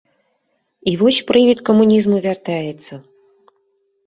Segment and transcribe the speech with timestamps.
[0.91, 2.93] І вось прывід камунізму вяртаецца.